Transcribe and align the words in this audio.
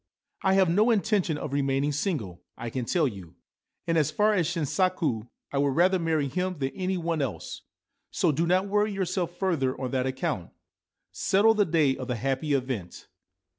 * 0.25 0.31
I 0.41 0.53
have 0.55 0.67
no 0.67 0.89
intention 0.89 1.37
of 1.37 1.53
remaining 1.53 1.91
single, 1.91 2.41
I 2.57 2.71
can 2.71 2.85
tell 2.85 3.07
you; 3.07 3.35
and 3.85 3.99
as 3.99 4.09
for 4.09 4.33
Shinsaku 4.35 5.27
I 5.53 5.59
would 5.59 5.75
rather 5.75 5.99
marry 5.99 6.27
him 6.27 6.57
than 6.57 6.71
any 6.73 6.97
one 6.97 7.21
else— 7.21 7.61
so 8.09 8.31
do 8.31 8.47
not 8.47 8.67
worry 8.67 8.91
yourself 8.91 9.37
further 9.37 9.79
on 9.79 9.91
that 9.91 10.07
account. 10.07 10.49
Settle 11.11 11.53
the 11.53 11.65
day 11.65 11.95
of 11.97 12.07
the 12.07 12.15
happy 12.15 12.53
event. 12.53 13.09